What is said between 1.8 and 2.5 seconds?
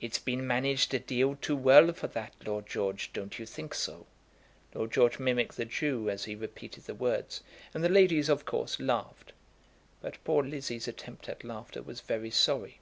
for that,